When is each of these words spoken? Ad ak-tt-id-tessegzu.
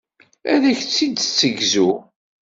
Ad 0.53 0.63
ak-tt-id-tessegzu. 0.71 1.91